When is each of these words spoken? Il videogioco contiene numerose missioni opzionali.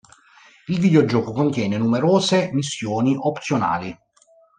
Il 0.67 0.79
videogioco 0.79 1.31
contiene 1.31 1.77
numerose 1.77 2.49
missioni 2.53 3.15
opzionali. 3.15 3.95